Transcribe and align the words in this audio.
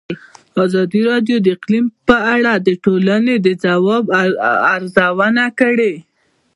ازادي 0.65 1.01
راډیو 1.11 1.37
د 1.41 1.47
اقلیم 1.57 1.85
په 2.07 2.15
اړه 2.35 2.53
د 2.67 2.69
ټولنې 2.83 3.35
د 3.45 3.47
ځواب 3.63 4.05
ارزونه 4.75 5.45
کړې. 5.59 5.93